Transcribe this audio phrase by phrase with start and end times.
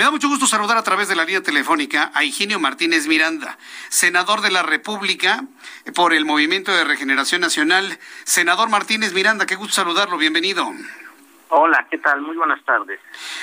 [0.00, 3.58] Me da mucho gusto saludar a través de la línea telefónica a Higinio Martínez Miranda,
[3.90, 5.44] senador de la República
[5.94, 7.98] por el Movimiento de Regeneración Nacional.
[8.24, 10.16] Senador Martínez Miranda, qué gusto saludarlo.
[10.16, 10.72] Bienvenido.
[11.50, 12.22] Hola, ¿qué tal?
[12.22, 12.98] Muy buenas tardes.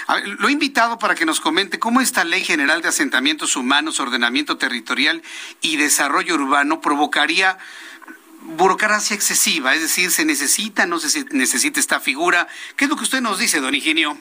[0.08, 3.56] A ver, lo he invitado para que nos comente cómo esta Ley General de Asentamientos
[3.56, 5.22] Humanos, Ordenamiento Territorial
[5.62, 7.60] y Desarrollo Urbano provocaría
[8.42, 12.48] burocracia excesiva, es decir, se necesita, no se necesita esta figura.
[12.76, 14.18] ¿Qué es lo que usted nos dice, don Higinio?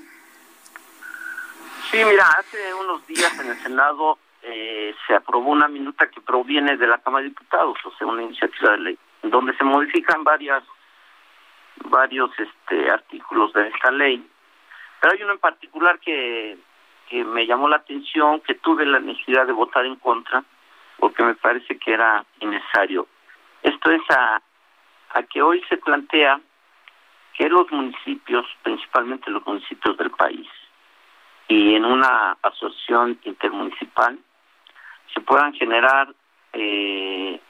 [1.90, 6.76] Sí, mira, hace unos días en el Senado eh, se aprobó una minuta que proviene
[6.76, 10.64] de la Cámara de Diputados, o sea, una iniciativa de ley, donde se modifican varias
[11.84, 14.26] varios este artículos de esta ley.
[15.00, 16.58] Pero hay uno en particular que,
[17.08, 20.42] que me llamó la atención, que tuve la necesidad de votar en contra,
[20.98, 23.06] porque me parece que era innecesario.
[23.62, 24.42] Esto es a,
[25.10, 26.40] a que hoy se plantea
[27.36, 30.48] que los municipios, principalmente los municipios del país,
[31.48, 34.18] y en una asociación intermunicipal
[35.14, 36.12] se puedan generar
[36.52, 37.40] eh,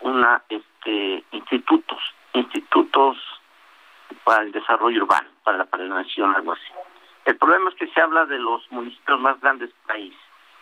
[0.00, 1.98] una este institutos
[2.34, 3.16] institutos
[4.24, 6.72] para el desarrollo urbano para la planeación algo así.
[7.24, 10.14] El problema es que se habla de los municipios más grandes del país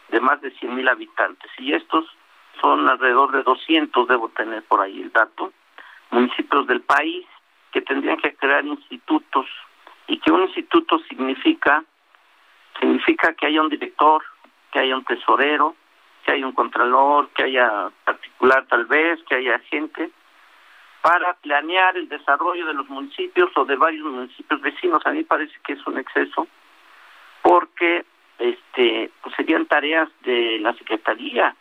[0.09, 2.05] de más de cien mil habitantes y estos
[2.61, 5.53] son alrededor de 200 debo tener por ahí el dato
[6.11, 7.27] municipios del país
[7.73, 9.47] que tendrían que crear institutos
[10.07, 11.85] y que un instituto significa
[13.05, 14.23] significa que haya un director,
[14.73, 15.75] que haya un tesorero,
[16.25, 20.11] que haya un contralor, que haya particular tal vez, que haya gente,
[21.03, 25.05] para planear el desarrollo de los municipios o de varios municipios vecinos.
[25.05, 26.49] A mí parece que es un exceso,
[27.43, 28.05] porque
[28.39, 31.55] este pues serían tareas de la Secretaría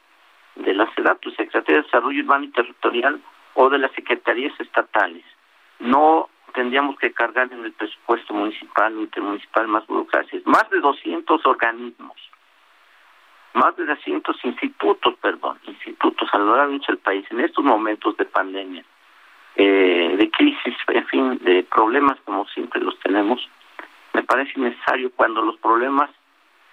[0.55, 3.19] de la SEDATU, Secretaría de Desarrollo Urbano y Territorial,
[3.55, 5.25] o de las secretarías estatales.
[5.79, 10.45] No tendríamos que cargar en el presupuesto municipal intermunicipal más burocracias.
[10.45, 12.17] Más de 200 organismos,
[13.53, 18.25] más de 200 institutos, perdón, institutos a lo largo del país en estos momentos de
[18.25, 18.83] pandemia,
[19.55, 23.47] eh, de crisis, en fin, de problemas como siempre los tenemos,
[24.13, 26.09] me parece necesario cuando los problemas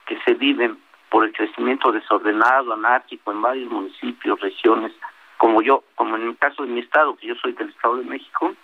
[0.07, 0.79] que se viven
[1.11, 4.93] por el crecimiento desordenado, anárquico en varios municipios, regiones,
[5.39, 8.05] como yo, como en el caso de mi estado, que yo soy del Estado de
[8.05, 8.55] México,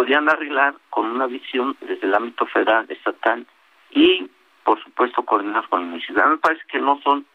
[0.00, 3.46] se podrían arreglar con una visión desde el ámbito federal, estatal
[3.90, 4.30] y,
[4.64, 6.26] por supuesto, coordinar con la universidad.
[6.26, 7.26] Me parece que no son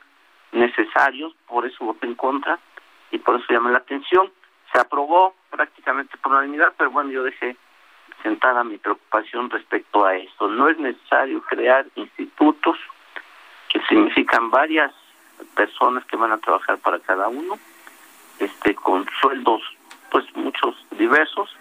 [0.51, 2.57] necesarios, por eso voté en contra
[3.11, 4.31] y por eso llamé la atención.
[4.71, 7.55] Se aprobó prácticamente por unanimidad, pero bueno, yo dejé
[8.23, 10.47] sentada mi preocupación respecto a esto.
[10.47, 12.77] No es necesario crear institutos
[13.69, 14.91] que significan varias
[15.55, 17.59] personas que van a trabajar para cada uno,
[18.39, 19.61] este con sueldos
[20.09, 21.55] pues muchos diversos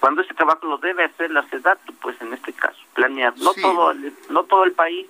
[0.00, 3.34] cuando ese trabajo lo debe hacer la SEDATU, pues en este caso, planear.
[3.38, 5.06] No todo el, no todo el país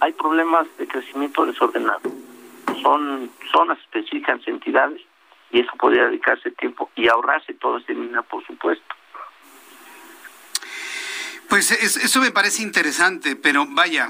[0.00, 2.00] hay problemas de crecimiento desordenado.
[2.82, 5.00] Son zonas específicas, entidades,
[5.50, 8.84] y eso podría dedicarse tiempo y ahorrarse todo este mina, por supuesto.
[11.54, 14.08] Pues eso me parece interesante, pero vaya,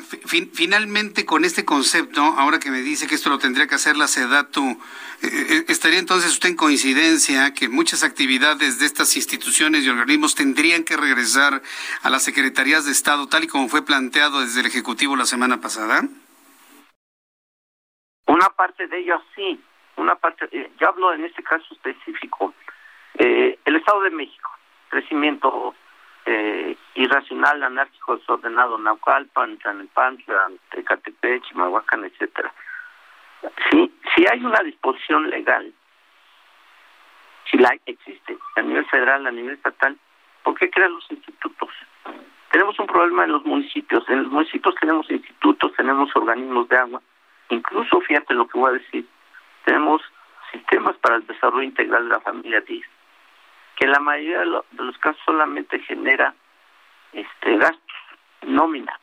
[0.55, 4.07] finalmente con este concepto, ahora que me dice que esto lo tendría que hacer la
[4.07, 9.91] SEDATU, eh, eh, ¿estaría entonces usted en coincidencia que muchas actividades de estas instituciones y
[9.91, 11.61] organismos tendrían que regresar
[12.03, 15.61] a las secretarías de Estado, tal y como fue planteado desde el Ejecutivo la semana
[15.61, 16.01] pasada?
[18.27, 19.63] Una parte de ellos sí,
[19.97, 22.55] una parte, eh, yo hablo en este caso específico,
[23.19, 24.51] el Estado de México,
[24.89, 25.75] crecimiento
[26.27, 32.53] eh, irracional, anárquico, desordenado, Naucalpan, Tlanepantla, Tecatepec, Chimahuacán, etcétera.
[33.71, 35.73] Si, si hay una disposición legal,
[37.51, 39.97] si la existe a nivel federal, a nivel estatal,
[40.43, 41.71] ¿por qué crear los institutos?
[42.51, 44.09] Tenemos un problema en los municipios.
[44.09, 47.03] En los municipios tenemos institutos, tenemos organismos de agua.
[47.49, 49.07] Incluso, fíjate lo que voy a decir,
[49.65, 50.01] tenemos
[50.53, 52.87] sistemas para el desarrollo integral de la familia DIS
[53.77, 56.35] que la mayoría de, los casos solamente genera
[57.15, 57.97] este gastos,
[58.43, 58.99] nómina,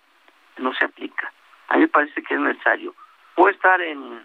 [0.57, 1.31] no se aplica.
[1.69, 2.93] A mí me parece que es necesario.
[3.35, 4.23] Puede estar en,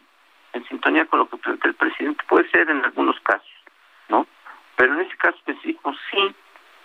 [0.53, 3.49] en sintonía con lo que plantea el presidente, puede ser en algunos casos,
[4.09, 4.27] ¿no?
[4.77, 6.35] Pero en este caso específico sí,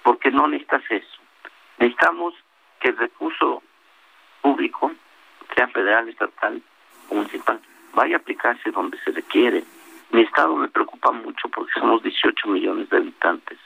[0.04, 1.22] porque no necesitas eso.
[1.78, 2.34] Necesitamos
[2.80, 3.64] que el recurso
[4.42, 4.92] público,
[5.56, 6.62] sea federal, estatal
[7.10, 7.60] o municipal,
[7.94, 9.64] vaya a aplicarse donde se requiere.
[10.12, 13.60] Mi estado me preocupa mucho porque somos 18 millones de habitantes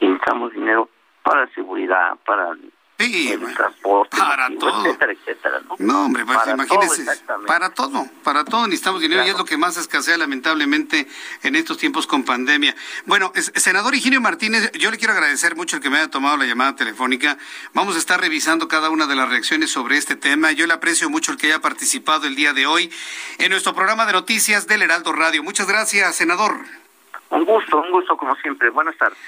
[0.00, 0.88] y necesitamos dinero
[1.28, 2.54] para seguridad, para
[3.00, 4.84] Sí, el transporte, para todo.
[4.84, 5.76] etcétera, etcétera, ¿no?
[5.78, 9.36] No, hombre, pues Para imagínese, todo, para todo, para todo necesitamos dinero y Claro.
[9.36, 11.06] es lo que más escasea lamentablemente
[11.44, 12.74] en estos tiempos con pandemia.
[13.06, 16.36] Bueno, es- senador Higinio Martínez, yo le quiero agradecer mucho el que me haya tomado
[16.38, 17.38] la llamada telefónica.
[17.72, 20.50] Vamos a estar revisando cada una de las reacciones sobre este tema.
[20.50, 22.90] Yo le aprecio mucho el que haya participado el día de hoy
[23.38, 25.44] en nuestro programa de noticias del Heraldo Radio.
[25.44, 26.64] Muchas gracias, senador.
[27.30, 28.70] Un gusto, un gusto como siempre.
[28.70, 29.18] Buenas tardes.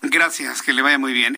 [0.00, 1.37] Gracias, que le vaya muy bien.